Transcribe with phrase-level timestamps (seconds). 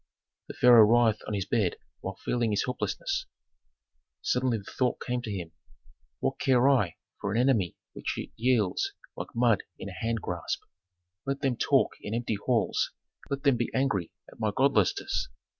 [0.47, 3.27] The pharaoh writhed on his bed while feeling his helplessness.
[4.23, 5.51] Suddenly the thought came to him:
[6.21, 10.63] "What care I for an enemy which yields like mud in a hand grasp?
[11.27, 12.89] Let them talk in empty halls,
[13.29, 15.27] let them be angry at my godlessness.